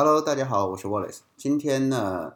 [0.00, 1.22] Hello，大家好，我是 Wallace。
[1.36, 2.34] 今天呢，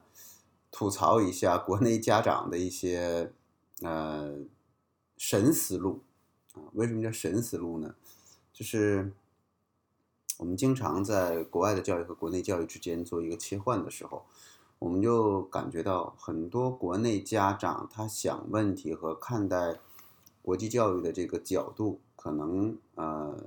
[0.73, 3.33] 吐槽一下国内家长的一些
[3.83, 4.35] 呃
[5.17, 6.01] 神思路
[6.55, 6.67] 啊。
[6.73, 7.95] 为什么叫神思路呢？
[8.53, 9.13] 就是
[10.39, 14.25] 我们经常在国外的教育和国内教育之间做一个切换的时候，
[14.81, 19.79] 我们就感觉到很多国内家长他想问题和看待
[20.43, 23.41] 国际教育的这个角度，可能呃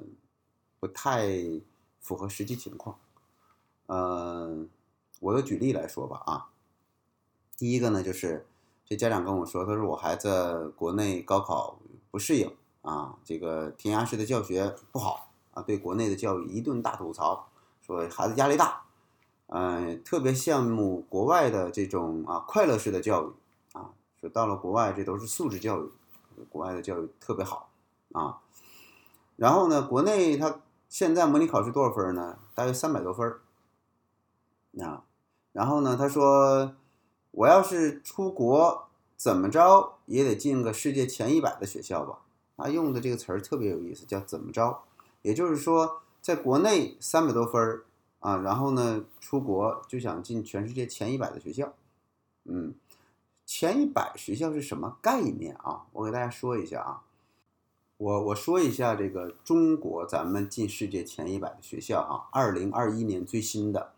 [0.79, 1.35] 不太
[1.99, 2.97] 符合实际情况。
[3.87, 4.69] 嗯，
[5.19, 6.49] 我就举例来说吧啊。
[7.57, 8.45] 第一个呢，就是
[8.85, 11.79] 这家长跟我说，他说我孩子国内高考
[12.11, 17.47] 不适应啊，这个填鸭式的教学不好啊，对国内的教育一顿大吐槽，
[17.81, 18.83] 说孩子压力大，
[19.47, 23.33] 嗯，特别羡慕国外的这种啊快乐式的教育
[23.73, 25.89] 啊，说到了国外这都是素质教育，
[26.49, 27.69] 国外的教育特别好
[28.11, 28.41] 啊。
[29.37, 30.59] 然后呢，国内他
[30.89, 32.37] 现在模拟考试多少分呢？
[32.53, 33.41] 大约三百多分儿。
[34.81, 35.03] 啊，
[35.53, 35.95] 然后呢？
[35.95, 36.75] 他说
[37.31, 42.19] ：“我要是出国，怎么着也得进个世界前一百的学校吧？”
[42.57, 44.83] 他用的这个词儿特别有意思，叫“怎么着”。
[45.23, 47.85] 也就是说，在国内三百多分儿
[48.19, 51.73] 啊，然后呢，出国就想进全世界前一百的学校。
[52.43, 52.75] 嗯，
[53.45, 55.85] 前一百学校是什么概念啊？
[55.93, 57.01] 我给大家说一下啊。
[57.97, 63.94] 我我说一下这个中国咱们进世界前一百的学校啊，二零二一年最新的。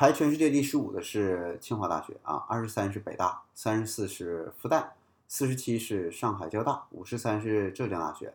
[0.00, 4.92] 排全世界第十五的是清华大学啊，二十三是北大，三十四是复旦，
[5.28, 8.32] 四十七是上海交大，五十三是浙江大学，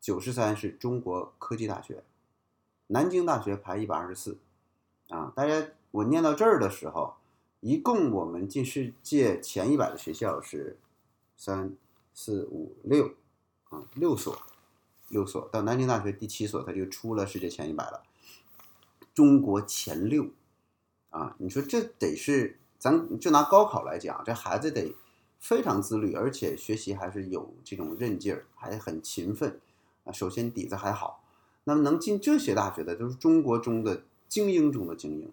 [0.00, 2.02] 九十三是中国科技大学，
[2.86, 4.38] 南京大学排一百二十四
[5.10, 5.30] 啊。
[5.36, 7.16] 大家我念到这儿的时候，
[7.60, 10.78] 一共我们进世界前一百的学校是
[11.36, 11.76] 三
[12.14, 13.12] 四五六
[13.68, 14.34] 啊，六所，
[15.08, 18.02] 六所到南京大学第七所，它就出了世界前一百了，
[19.12, 20.30] 中国前六。
[21.12, 24.96] 啊，你说这得是，咱就拿高考来讲，这孩子得
[25.38, 29.60] 非常自律，而且学习还是有这种韧劲儿，还很勤奋
[30.04, 30.12] 啊。
[30.12, 31.22] 首先底子还好，
[31.64, 35.30] 那么能进这些大学的都是中国中的精英中的精英。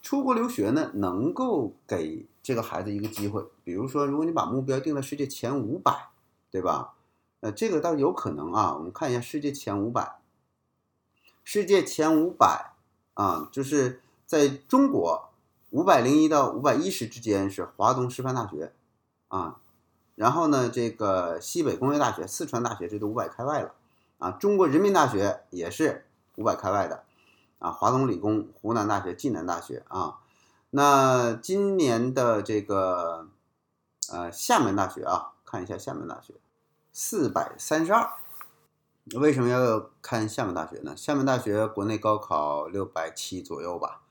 [0.00, 6.10] 出国留学呢，能够给这个孩子一个机会，比如说，如果你把目标定在世界前五百，
[6.52, 6.94] 对吧？
[7.40, 8.76] 呃，这个倒有可能啊。
[8.76, 10.20] 我们看一下世界前五百，
[11.42, 12.74] 世界前五百
[13.14, 14.02] 啊，就是。
[14.28, 15.30] 在中国，
[15.70, 18.74] 五百零一到五百一十之间是华东师范大学，
[19.28, 19.58] 啊，
[20.16, 23.72] 然后呢，这个西北工业大学、四川大学这都五百开外了，
[24.18, 26.04] 啊，中国人民大学也是
[26.36, 27.04] 五百开外的，
[27.58, 30.18] 啊，华东理工、湖南大学、暨南大学啊，
[30.72, 33.28] 那今年的这个
[34.12, 36.34] 呃厦门大学啊，看一下厦门大学，
[36.92, 38.10] 四百三十二。
[39.14, 40.94] 为什么要看厦门大学呢？
[40.94, 44.02] 厦门大学国内高考六百七左右吧。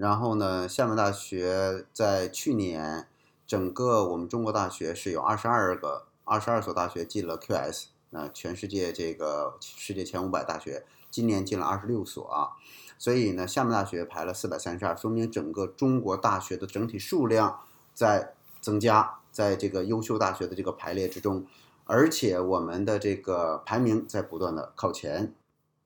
[0.00, 3.06] 然后呢，厦门大学在去年，
[3.46, 12.56] 整个我们中国大学是有二十二个、二十二所大学进了 QS，那全世界这个世界前五百大学，今年进了二十六所啊，
[12.96, 17.60] 所以呢，厦门大学排了四百三十二，说明整个中国大学的整体数量
[17.92, 21.44] 在增加，在这个优秀大学的这个排列之中，
[21.84, 25.34] 而且我们的这个排名在不断的靠前，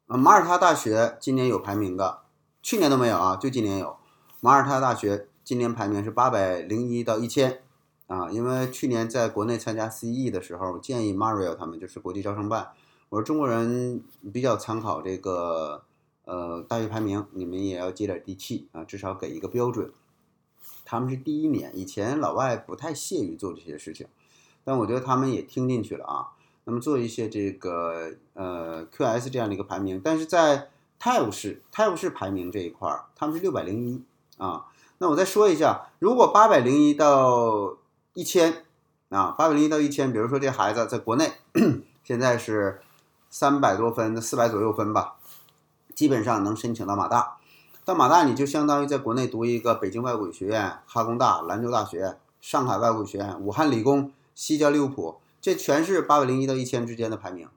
[0.07, 2.21] 啊，马耳他大学今年有排名的，
[2.63, 3.97] 去年都没有啊，就今年有。
[4.45, 7.63] 马耳他大学今年排名是八百零一到一千，
[8.09, 12.73] 啊，因为去年在国内参加 CE 的时候，建议 Mario 他们就是国际招生办，
[13.09, 14.03] 我说中国人
[14.35, 15.85] 比较参考这个
[16.27, 19.91] 呃大学排名，你们也要接点地气啊，至少给一个标准。
[20.85, 24.07] 他们是第一年，以前老外不太屑于做这些事情，
[24.63, 26.29] 但我觉得他们也听进去了啊。
[26.65, 30.69] 那么做一些这个呃 QS 这样的一个排名，但是在
[30.99, 34.03] 泰晤士泰晤士排名这一块儿，他们是六百零一。
[34.39, 34.65] 啊，
[34.99, 37.77] 那我再说一下，如果八百零一到
[38.15, 38.65] 一千
[39.11, 41.33] 啊，八百零一到一千，比如说这孩子在国内
[42.03, 42.81] 现在是
[43.31, 45.15] 三百多分，四百左右分吧，
[45.95, 47.37] 基本上能申请到马大。
[47.85, 57.49] 到马大你就相当于在国内读一个北京外国语学院、哈工大、兰州大学、上海外国语学院、武汉理工、西交利物浦，这全是八百零一到一千之间的排名。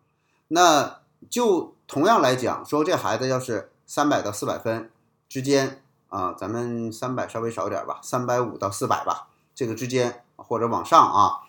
[0.49, 0.99] 那
[1.29, 4.91] 就同样来讲，说这孩子要是三百到四百分
[5.27, 5.81] 之间。
[6.09, 11.41] 啊，咱们三百稍微少点吧，三百五到四百吧，这个之间或者往上啊，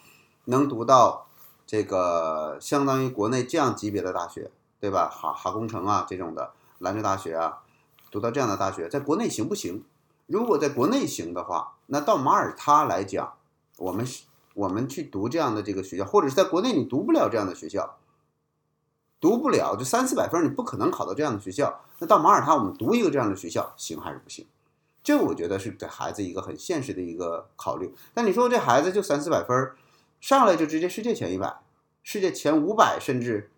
[0.47, 1.27] 能读到
[1.67, 4.51] 这个相当于国内这样级别的大学，
[4.81, 5.09] 对吧？
[5.09, 7.59] 哈哈工程啊这种的，兰州大学啊，
[8.11, 9.85] 读到这样的大学，在国内行不行？
[10.27, 13.35] 如果在国内行的话，那到马耳他来讲，
[13.77, 14.07] 我们
[14.55, 17.97] 我们去读这样的这个学校，或者是在国内你读不了这样的学校，
[19.21, 21.81] 读不了，就三四百分，你不可能考到这样的学校。
[21.99, 24.47] 那到马耳他，我们读一个这样的学校，行还是不行？
[25.03, 27.93] 这我觉得是给孩子一个很现实的一个考虑。
[28.15, 29.73] 但你说这孩子就三四百分，
[30.21, 31.59] 上来就直接世界前一百、
[32.03, 33.51] 世界前五百，甚至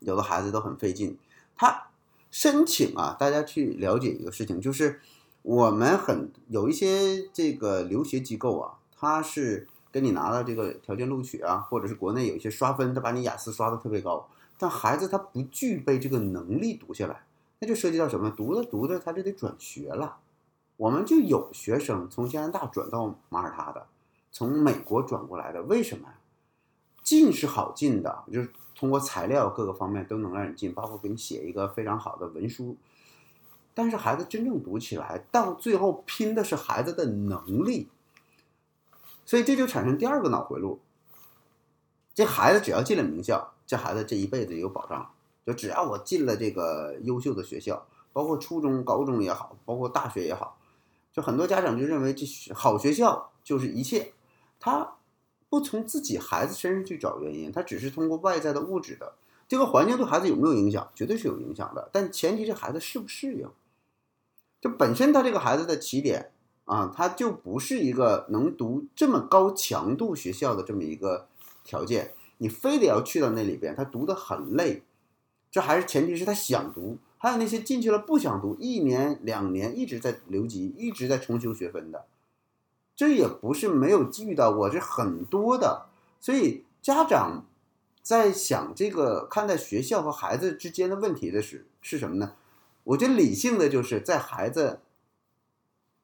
[0.00, 1.18] 有的孩子都很费劲。
[1.54, 1.88] 他
[2.30, 5.00] 申请啊，大家去了解一个事情，就是
[5.42, 14.28] 我们很有一些这个留学机构啊，他是跟你拿了这个条件录取啊，或者是国内有一些刷分，他把你雅思刷的特别高。
[14.58, 17.22] 但孩子他不具备这个能力读下来，
[17.60, 18.28] 那就涉及到什么？
[18.30, 20.18] 读着读着他就得转学了。
[20.76, 23.86] 我们就有学生从加拿大转到马耳他的，
[24.30, 26.14] 从美国转过来的，为什么呀？
[27.02, 32.76] 进是好进的，就是通过材料各个方面都能让你进，包括给你写一个非常好的文书。
[33.74, 37.88] 但是孩子真正读起来，到最后拼的是孩子的能力，
[39.24, 40.80] 所以这就产生第二个脑回路。
[42.12, 43.54] 这孩子只要进了名校。
[43.68, 45.10] 这孩子这一辈子有保障，
[45.46, 50.58] 就只要我进了这个优秀的学校，包括初中、高中也好，包括大学也好，
[51.12, 54.14] 就很多家长就认为这好学校就是一切，
[54.58, 54.94] 他
[55.50, 59.16] 不从自己孩子身上去找原因，他只是通过外在的物质的
[59.46, 63.46] 这个环境对孩子有没有影响，绝对是有影响的，但前提是孩子适不适应。
[64.62, 66.32] 就本身他这个孩子的起点
[66.64, 71.28] 啊，他就不是一个能读这么高强度学校的这么一个
[71.62, 72.14] 条件。
[72.38, 74.82] 你非得要去到那里边，他读得很累，
[75.50, 76.98] 这还是前提是他想读。
[77.18, 82.06] 还有那些进去了不想读，一年两年一直在留级，一直在重修学分的，
[82.94, 85.86] 这也不是没有遇到过，这很多的。
[86.20, 87.44] 所以家长
[88.02, 92.34] 在想这个看待学校和孩子之间的问题的是是什么呢？
[92.84, 94.80] 我觉得理性的就是在孩子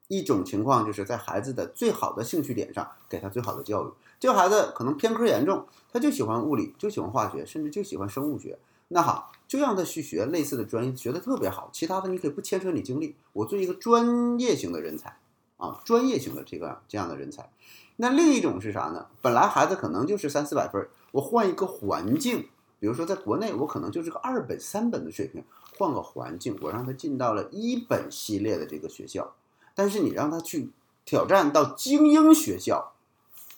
[0.07, 3.91] 一种情况，就是在孩子的最好的兴趣点上给他最好的教育。
[4.19, 8.57] 这个孩子可能偏科严重，他就喜欢物理，就喜欢化学，甚至就喜欢生物学。
[8.87, 11.69] 那好，就让他去学类似的专业，学的特别好。
[11.73, 15.17] 其他的你可以不牵扯你精力，我做一个专业型的人才
[15.57, 17.49] 啊，专业型的这个这样的人才。
[17.97, 19.07] 那另一种是啥呢？
[19.21, 22.47] 本来孩子可能就是三四百分，我换一个环境，
[22.79, 25.43] 比如说在国内，我可能就是个二本、三本的水平，
[25.77, 29.33] 换个环境，我让他进到了一本系列的这个学校。
[29.75, 30.71] 但是你让他去
[31.03, 32.93] 挑战到精英学校。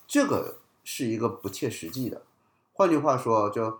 [0.06, 2.24] 这个是一个不切实际的。
[2.74, 3.80] 换句话说，就，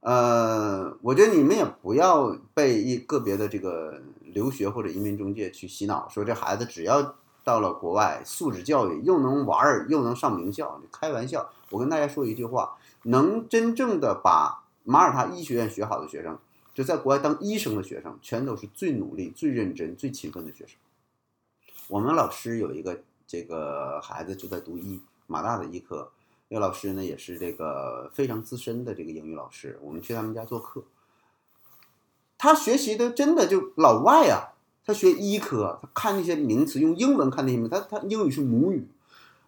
[0.00, 11.50] 呃，我觉得你们也不要被一个别的这个留学或者移民中介去洗脑，说这孩子只要到了国外，素质教育又能玩儿又能上名校，开玩笑。
[11.70, 16.38] 我跟大家说一句话：能真正的把马耳他医学院学好的学生，
[16.74, 20.76] 就在国外当医生的学生，全都是最努力、最认真、最勤奋的学生。
[21.88, 25.00] 我们老师有一个这个孩子就在读医。
[25.30, 26.10] 马大的医科，
[26.48, 29.78] 那个老师呢也是这个非常资深的这个英语老师。
[29.82, 30.84] 我们去他们家做客，
[32.38, 34.56] 他学习的真的就老外啊，
[34.86, 38.88] 他学医科，他看那些名词用英文看那些名，他他英语是母语。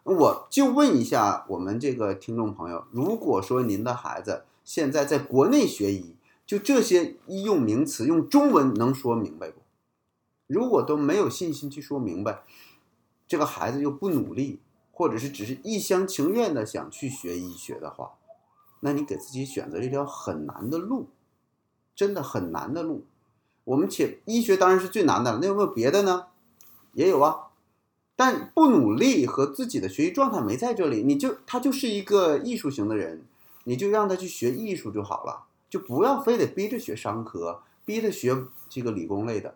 [0.03, 6.15] 我就问一下我们这个听众朋友，如果说您的孩子现在在国内学医，
[6.45, 9.61] 就这些医用名词用中文能说明白不？
[10.51, 12.43] 如果都没有信心去说明白，
[13.27, 14.61] 这个孩子又不努力。
[14.93, 18.19] 或者是只是一厢情愿的想去学医学的话，
[18.81, 21.09] 那你给自己选择一条很难的路，
[21.97, 23.07] 真的很难的路。
[23.65, 26.27] 我们且医学当然是最难的了，那有没有别的呢？
[26.93, 27.47] 也有啊，
[28.15, 33.25] 但不努力和自己的学习状态没在这里，你就他就是一个艺术型的人，
[33.65, 38.37] 你就让他去学艺术就好了，就不要非得逼着学商科，逼着学
[38.69, 39.55] 这个理工类的，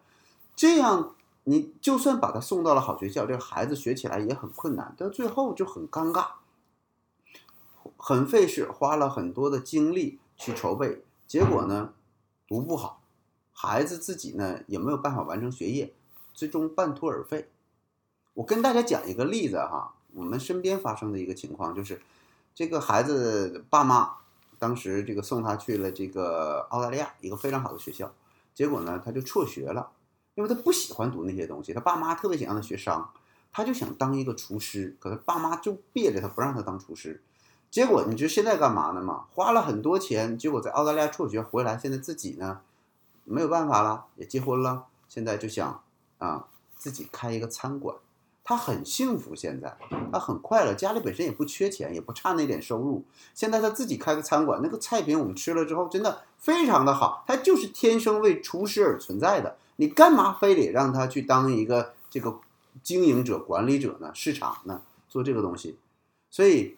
[0.55, 1.15] 这样。
[1.47, 6.27] 你就算把他送到了好学校，这个孩子学起来也很困难，到最后就很尴尬，
[7.99, 11.93] 很费事，花了很多的精力去筹备，结果呢，
[12.49, 13.03] 读不好，
[13.53, 15.93] 孩子自己呢也没有办法完成学业，
[16.33, 17.51] 最终半途而废。
[18.33, 22.01] 我跟大家讲一个例子哈，我们身边发生的一个情况就是，
[22.55, 24.15] 这个孩子爸妈
[24.59, 28.11] 当时这个送他去了这个澳大利亚一个非常好的学校，
[28.55, 29.91] 结果呢他就辍学了。
[30.35, 33.11] 因为他不喜欢读那些东西，他爸妈特别想让他学商，
[33.53, 37.23] 他就想当一个厨师，可他爸妈就憋着他不让他当厨师。
[37.71, 39.25] 结果你知道现在干嘛呢吗？
[39.35, 42.61] 花了很多钱，结果在澳大利亚辍学回来，现在自己呢
[43.25, 45.83] 没有办法了，也结婚了，现在就想
[46.19, 47.97] 啊自己开一个餐馆。
[48.47, 49.77] 他很幸福，现在
[50.13, 53.03] 他很快乐，家里本身也不缺钱，也不差那点收入。
[53.35, 59.57] 现在他自己开个餐馆，那个菜品我们吃了之后真的非常的好，他就是天生为厨师而存在的。
[59.77, 62.41] 你干嘛非得让他去当一个这个
[62.83, 64.11] 经营者、管理者呢？
[64.15, 64.83] 市场呢？
[65.09, 65.79] 做这个东西，
[66.29, 66.77] 所以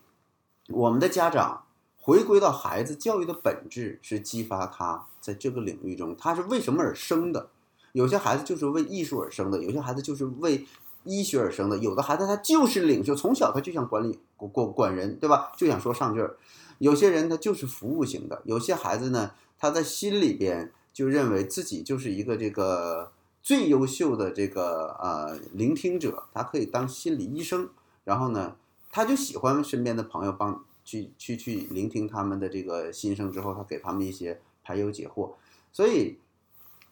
[0.69, 1.65] 我们的家长
[1.97, 7.49] 回归到孩子教育的本质是激发他在这个领域中他是为什么而生的。
[7.93, 10.67] 有些孩子就是为艺术而生的，有些孩子就是为
[11.05, 15.51] 医学而生的，有的孩子他就是领袖，从小他就想管理管管人，对吧？
[15.57, 16.37] 就想说上句儿。
[16.77, 23.13] 有些人他就是服务型的，有些孩子呢，他在心里边就认为自己就是一个这个
[23.43, 27.69] 最优秀的这个呃聆听者，他可以当心理医生。
[28.05, 28.57] 然后呢，
[28.91, 35.35] 他就喜欢身边的朋友帮去去去聆听他们的这个心声之后，他给他们一些排忧解惑。
[35.71, 36.17] 所以。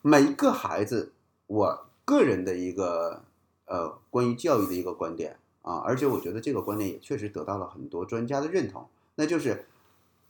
[0.07, 1.15] 每一个孩子，
[1.47, 3.23] 我个人的一个
[3.65, 9.67] 呃关于教育的一个观点啊，而且我觉得这个观点也确实得到了很多专家的认同，那就是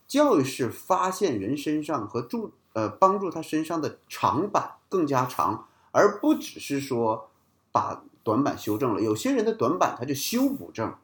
[0.06, 7.30] 教育是发现人身上和注呃帮助他身上的长板更加长，而不只是说
[7.72, 9.00] 把短板修正了。
[9.00, 10.94] 有些人的短板他就修不正。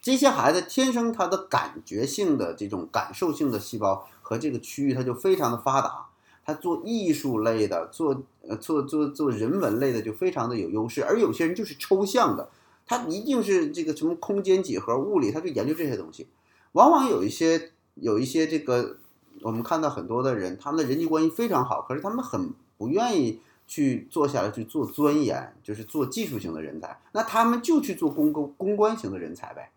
[0.00, 6.06] 这些孩子天生他的感觉性的这种感受性的细胞和这个区域他就非常的发达。
[6.46, 12.50] 他做艺术类的，做呃做做做人文类的就非常的有优势，而有些人就是抽象的，
[12.84, 16.28] 他一定是这个什么空间几何、物理，他就研究这些东西。
[16.72, 18.98] 往往有一些有一些这个，
[19.44, 29.70] 我们看到很多的人，他们的人际关系非常好，可是他们很不愿意去坐下来去做钻研，就是做技术型的人才，那他们就去做公公公关型的人才呗。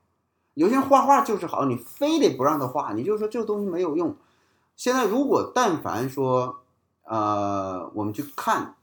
[0.53, 4.15] 有些人画画就是好，你非得不让他画，你就说这个东西没有用。
[4.77, 6.59] 现在，如果但凡说，
[7.03, 8.75] 呃，我们去看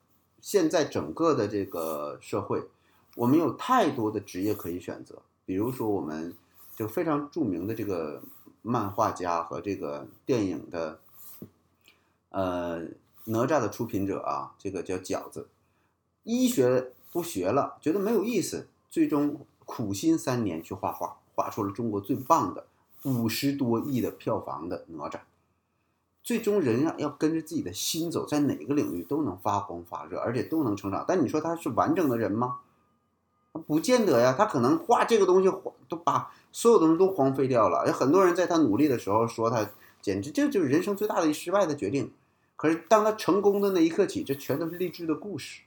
[0.42, 2.62] 现在整个的这个社会，
[3.16, 5.14] 我们有太多的职业可以选择。
[5.46, 6.34] 比如说，我们
[6.76, 8.20] 就非常著名的这个
[8.66, 10.98] 漫画家和这个电影的，
[12.30, 12.80] 呃，
[13.26, 15.48] 哪吒的出品者啊，这个叫饺子，
[16.22, 22.66] 医学不学了，觉得没有意思，最终苦心三年去画画，画出了中国最棒的
[23.02, 25.20] 五十多亿的票房的哪吒。
[26.22, 31.04] 最终，人啊要跟着自己的心走，在哪个领域都能发光发热，而且都能成长。
[31.06, 32.60] 但你说他是完整的人吗？
[33.66, 34.34] 不见得呀。
[34.36, 35.52] 他可能画这个东西，
[35.86, 37.84] 都把所有东西都荒废掉了。
[37.88, 39.68] 有很多人在他努力的时候说他
[40.00, 42.12] 简直这就是人生最大的一失败的决定。
[42.54, 45.62] 可是当他成功的那一刻起，这全都是励志的故事。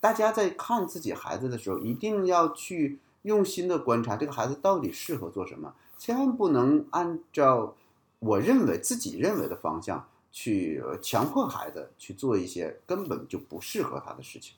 [0.00, 7.76] 大家在看自己孩子的时候，一定要去用心的观察这个孩子到底适合做什么，千万不能按照。
[8.18, 14.56] 我认为自己认为的方向去强迫孩子去做一些根本就不适合他的事情。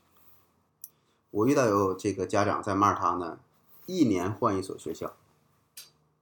[1.32, 3.40] 我遇到有这个家长在骂他呢，
[3.88, 5.11] 一年换一所学校。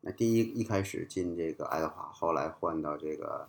[0.01, 3.49] 那第一一开始进这个爱德华，后来换到这个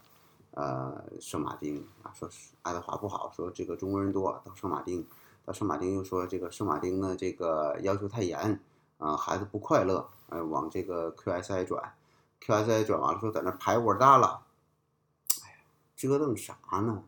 [0.56, 2.28] 呃圣马丁啊，说
[2.64, 4.42] 爱德华不好，说这个中国人多。
[4.44, 5.06] 到圣马丁，
[5.46, 8.60] 到圣马丁又说这个圣马丁呢这个要求太严
[8.98, 11.94] 啊，孩子不快乐，呃往这个 QSI 转。
[12.42, 14.42] QSI 转完了，说在那排窝大了，
[15.46, 15.58] 哎呀，
[15.96, 17.04] 折腾啥呢？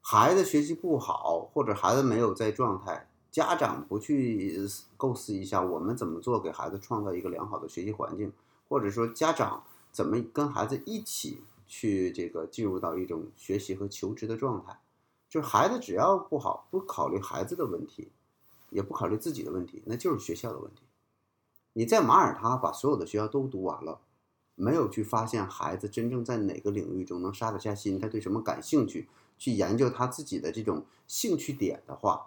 [0.00, 4.58] 孩子学习不好，或者孩子没有在状态，家长不去
[4.96, 8.32] 构思一下，我们怎么做给孩子创造一个良好的学习环境，
[8.68, 14.80] 或者说家长怎么跟孩子一起去这个进入到一种学习和求知的状态？
[15.28, 18.08] 就是孩子只要不好，不考虑孩子的问题，
[18.70, 20.82] 也不考虑自己的问题，那就是学校的问题。
[21.72, 24.00] 你在马耳他把所有的学校都读完了。
[24.56, 29.08] 没有去发现孩子真正在哪个领域中能杀得下心，他对什么感兴趣，
[29.38, 32.26] 去研究他自己的这种兴趣点的话，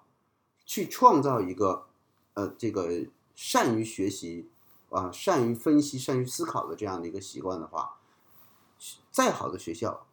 [0.65, 1.87] 去创造一个，
[2.33, 3.05] 呃，这个
[3.35, 4.49] 善于学习，
[4.89, 7.97] 啊，善于分析、善于思考的这样的一个习惯的话，
[9.11, 10.05] 再好的学校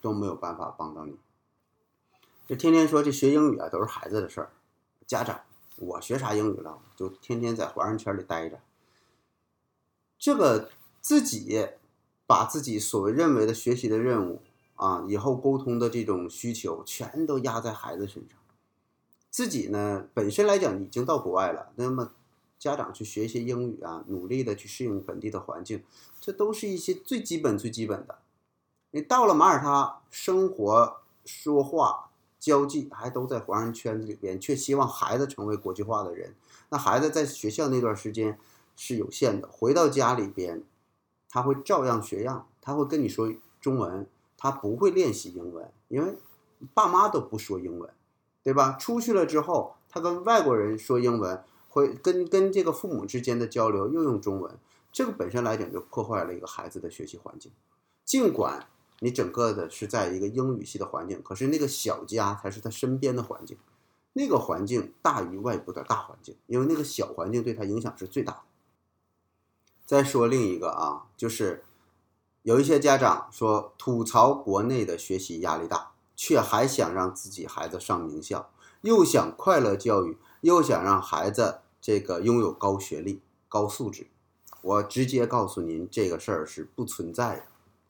[0.00, 1.16] 都没有办法帮到你。
[2.46, 4.50] 就天天说这学英语啊，都是孩子的事儿，
[5.06, 5.40] 家长，
[5.76, 6.78] 我学啥英语了？
[6.94, 8.60] 就天天在华人圈里待着，
[10.18, 10.70] 这个。
[11.04, 11.68] 自己
[12.26, 14.40] 把自己所谓认为的学习的任务
[14.76, 18.38] 啊，以后沟通的这种需求，全都压在孩子身上。
[19.34, 22.12] 自己呢，本身来讲已经到国外了，那么
[22.56, 25.82] 家长去学一些英语啊，努力的去适应本地的环境，
[26.20, 28.18] 这都是一些最基本、最基本的。
[28.92, 36.36] 你到了马耳他，生活、说话、交际还都在华人圈子里边，却希望孩子成为国际化的人。
[36.68, 38.38] 那孩子在学校那段时间
[38.76, 40.62] 是有限的，回到家里边。
[41.28, 46.14] 他会照样学样，他会跟你说中文，他不会练习英文，因为
[46.72, 47.90] 爸妈都不说英文，
[48.44, 48.76] 对吧？
[48.78, 54.56] 出去了之后，他跟外国人说英文，会跟跟这个父母之间的交流又用中文，
[54.92, 57.50] 这个本身来讲就破坏了一个孩子的学习环境。
[58.04, 58.66] 尽管
[59.00, 63.56] 你整个的是在一个英语系的环境，可是那个小家才是他身边的环境，
[64.12, 68.40] 那个环境大于外部的大环境，因为那个小环境对他影响是最大的。
[69.86, 71.64] 再说另一个啊，就是
[72.42, 78.50] 有一些家长说吐槽国内的学习压力大，却还想让自己孩子上名校，
[78.82, 84.08] 又想快乐教育，又想让孩子这个拥有高学历、高素质。
[84.62, 87.42] 我直接告诉您，这个事儿是不存在的。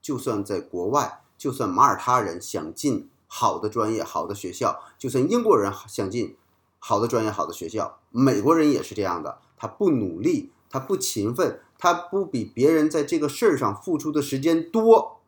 [0.03, 6.37] 就算在国外，就算马耳他人想进好的专业、好的学校，就算英国人想进
[6.79, 9.39] 好的专业、好的学校，美国人也是这样的。
[9.57, 11.61] 他不努力，他不勤奋。
[11.77, 15.21] 他不比别人在这个事儿上付出的时间多，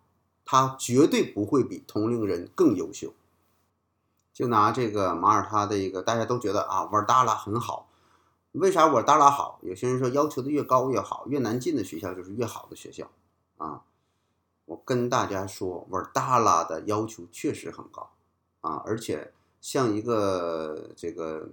[0.47, 3.13] 他绝对不会比同龄人更优秀。
[4.33, 7.91] 就拿这个马耳他的一个，大家都觉得啊，瓦尔达拉很好。
[8.53, 9.59] 为啥瓦尔达拉好？
[9.63, 13.11] 有些人说要求的越高越好，越难进的学校就是越好的学校
[13.59, 13.83] 啊。
[14.65, 18.11] 我跟大家说，瓦尔达拉的要求确实很高
[18.61, 21.51] 啊，而且像一个这个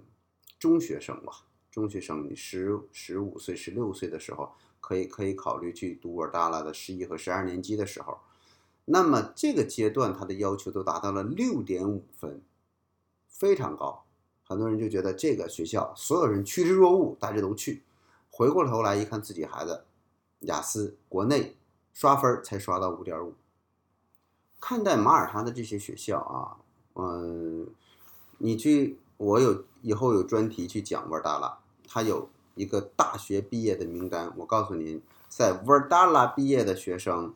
[0.58, 1.32] 中学生吧，
[1.70, 4.52] 中学生，你十十五岁、十六岁的时候。
[4.86, 8.18] 可以可以考虑去读尔达拉的十一和十二年级的时候，
[8.86, 12.42] 那么这个阶段他的要求都达到了六点五分，
[13.28, 14.04] 非常高。
[14.42, 17.82] 很多人就觉得这个学校所有人趋之若鹜，大家都去。
[18.30, 19.84] 回过头来一看自己孩子，
[20.40, 21.56] 雅思国内
[21.92, 23.34] 刷分才刷到五点五。
[24.60, 26.56] 看待马耳他的这些学校啊，
[26.94, 27.66] 嗯，
[28.38, 32.28] 你去我有以后有专题去讲瓦尔达拉，他有。
[32.56, 37.34] 一个大学毕业的名单，我告诉您，在瓦尔达拉毕业的学生，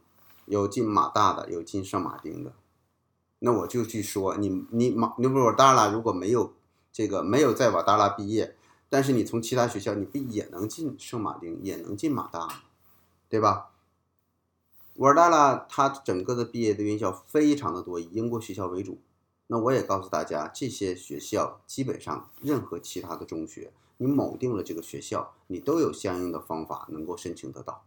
[0.49, 2.53] 有进马大的，有进圣马丁的。
[3.39, 6.55] 那我就去说，你你马你瓦达拉如果没有
[6.93, 8.57] 这个没有在瓦达拉毕业，
[8.89, 12.63] 但是你从其他学校，你不也能进圣马丁，也能进马大，
[13.29, 13.71] 对吧？
[14.97, 18.99] 瓦达拉它整个的毕业的院校非常的多，以英国学校为主。
[19.47, 23.73] 那我也告诉大家，这些学校基本上任何其他的中学。
[23.99, 27.85] 你铆定了这个学校，你都有相应的方法能够申请得到。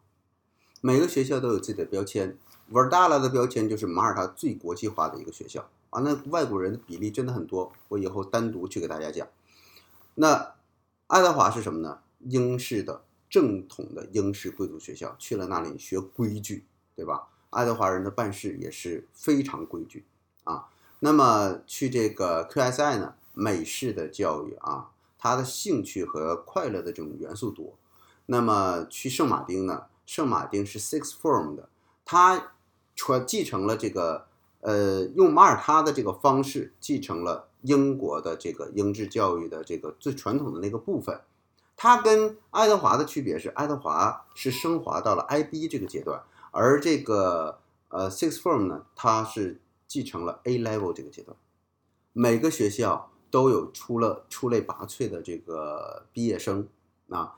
[0.81, 2.37] 每个学校都有自己的标签，
[2.71, 7.71] 瓦尔达拉的标签就是马耳他最国际化的一个学校啊，那外国人的比例真的很多。
[7.89, 9.27] 我以后单独去给大家讲。
[10.15, 10.53] 那
[11.07, 11.99] 爱德华是什么呢？
[12.19, 16.65] 英式的正统的英式贵族学校，去了那里学规矩，
[16.95, 17.27] 对吧？
[17.49, 20.05] 爱德华人的办事也是非常规矩
[20.45, 20.67] 啊。
[20.99, 24.91] 那么去这个 QSI 呢，美式的教育啊。
[25.23, 27.77] 他的兴趣和快乐的这种元素多，
[28.25, 29.85] 那么去圣马丁呢？
[30.03, 31.69] 圣马丁是 Six Form 的，
[32.03, 32.53] 他
[33.01, 34.27] 传继承了这个，
[34.59, 41.21] 呃，用马耳他的这个方式继承了英国的这个英制教育的这个最传统的那个部分。
[41.75, 47.57] 它跟爱德华的区别是，爱德华是升华到了 IB 这个阶段，而这个
[47.89, 51.35] 呃 Six Form 呢，它是继承了 A Level 这个阶段。
[52.13, 53.07] 每个学校。
[53.31, 56.67] 都有出了出类拔萃的这个毕业生
[57.07, 57.33] 啊！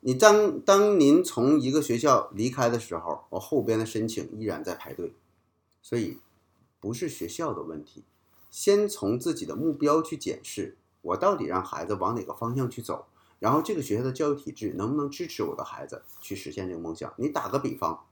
[0.00, 5.14] 你当当您从一个学校离开的时候，我后边的申请依然在排队，
[5.82, 6.18] 所以
[6.78, 8.04] 不是学校的问题。
[8.50, 13.06] 先从自己的目标去检视，我到底让孩子往哪个方向去走，
[13.38, 17.12] 然后这个学校的教育体制能不能支持我的孩子去实现这个梦想？
[17.16, 18.06] 你打个比方，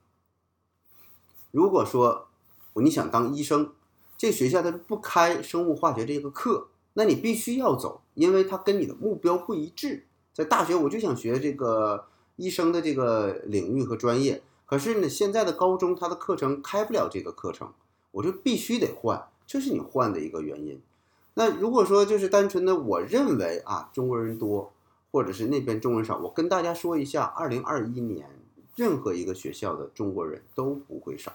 [1.51, 2.29] 如果说
[2.75, 3.73] 你想当医生，
[4.19, 6.69] 这学校它不开生物化学这个课。
[6.99, 10.07] 那你必须要走，因为它跟你的目标不一致。
[10.37, 12.05] 在大学我就想学这个
[12.37, 17.73] 医生的这个领域和专业，可是呢，现在的高中它的课程开不了这个课程，
[18.11, 20.79] 我就必须得换，这是你换的一个原因。
[21.33, 24.75] 那如果说就是单纯的我认为啊，中国人多，
[25.11, 28.29] 或者是那边中国人少，我跟大家说一下，二零二一年
[28.75, 31.33] 任何一个学校的中国人都不会少，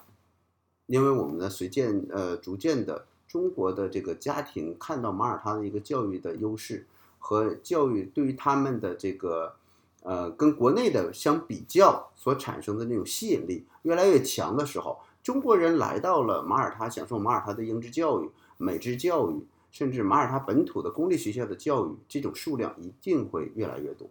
[0.86, 3.06] 因为我们呢随渐呃逐渐的。
[3.28, 6.86] 中国的这个家庭看到马耳他的一个教育的优势
[7.22, 9.56] 和教育对于他们的这个
[10.04, 24.10] 呃跟国内的相比较所产生的那种吸引力越来越强的时候，中国人来到了马耳他享受马耳他的英制教育、美制教育，甚至马耳他本土的公立学校的教育，这种数量一定会越来越多。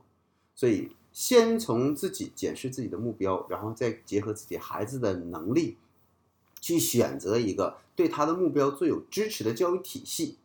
[0.55, 5.77] 所以，先从自己检视自己的目标，然后再结合自己孩子的能力。
[6.62, 10.37] 去选择一个对他的目标最有支持的教育体系，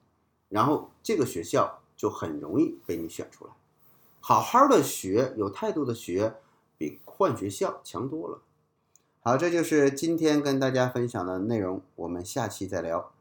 [0.48, 3.52] 然后这个学校就很容易被你选出来。
[4.20, 6.36] 好好的学，有态度的学，
[6.78, 8.42] 比换学校强多了。
[9.22, 13.12] 好，这就是今天跟大家分享的内容，我们下期再聊。